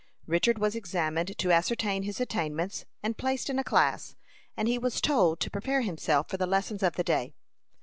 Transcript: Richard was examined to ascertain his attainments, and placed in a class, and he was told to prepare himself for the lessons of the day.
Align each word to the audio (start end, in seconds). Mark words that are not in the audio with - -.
Richard 0.25 0.57
was 0.57 0.73
examined 0.75 1.37
to 1.37 1.51
ascertain 1.51 2.01
his 2.01 2.19
attainments, 2.19 2.85
and 3.03 3.19
placed 3.19 3.51
in 3.51 3.59
a 3.59 3.63
class, 3.63 4.15
and 4.57 4.67
he 4.67 4.79
was 4.79 4.99
told 4.99 5.39
to 5.41 5.51
prepare 5.51 5.81
himself 5.81 6.27
for 6.27 6.37
the 6.37 6.47
lessons 6.47 6.81
of 6.81 6.93
the 6.95 7.03
day. 7.03 7.35